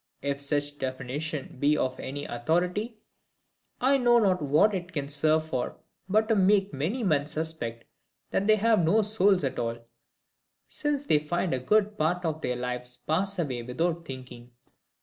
If 0.23 0.41
such 0.41 0.79
definition 0.79 1.57
be 1.59 1.77
of 1.77 1.99
any 1.99 2.25
authority, 2.25 2.97
I 3.79 3.99
know 3.99 4.17
not 4.17 4.41
what 4.41 4.73
it 4.73 4.91
can 4.93 5.07
serve 5.07 5.45
for 5.47 5.77
but 6.09 6.27
to 6.29 6.35
make 6.35 6.73
many 6.73 7.03
men 7.03 7.27
suspect 7.27 7.83
that 8.31 8.47
they 8.47 8.55
have 8.55 8.83
no 8.83 9.03
souls 9.03 9.43
at 9.43 9.59
all; 9.59 9.77
since 10.67 11.03
they 11.05 11.19
find 11.19 11.53
a 11.53 11.59
good 11.59 11.99
part 11.99 12.25
of 12.25 12.41
their 12.41 12.55
lives 12.55 12.97
pass 12.97 13.37
away 13.37 13.61
without 13.61 14.03
thinking. 14.03 14.49